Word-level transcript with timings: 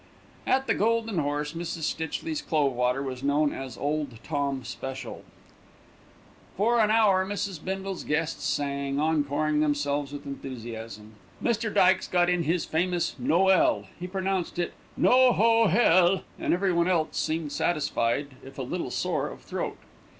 At 0.47 0.65
The 0.65 0.73
Golden 0.73 1.19
Horse, 1.19 1.53
Mrs. 1.53 1.83
Stitchley's 1.83 2.41
clove 2.41 2.71
water 2.73 3.03
was 3.03 3.21
known 3.21 3.53
as 3.53 3.77
Old 3.77 4.15
Tom 4.23 4.63
Special. 4.63 5.23
For 6.57 6.79
an 6.79 6.89
hour 6.89 7.23
Mrs. 7.23 7.63
Bindle's 7.63 8.03
guests 8.03 8.43
sang, 8.43 8.97
encoring 8.97 9.59
themselves 9.59 10.11
with 10.11 10.25
enthusiasm. 10.25 11.13
Mr. 11.39 11.71
Dykes 11.71 12.07
got 12.07 12.31
in 12.31 12.41
his 12.45 12.65
famous 12.65 13.15
"Noël," 13.21 13.85
he 13.99 14.07
pronounced 14.07 14.57
it 14.57 14.73
"No 14.97 15.33
ho 15.33 15.67
hell," 15.67 16.23
and 16.39 16.51
everyone 16.51 16.87
else 16.87 17.15
seemed 17.17 17.51
satisfied, 17.51 18.29
if 18.43 18.57
a 18.57 18.63
little 18.63 18.89
sore 18.89 19.29
of 19.29 19.41
throat. 19.41 19.77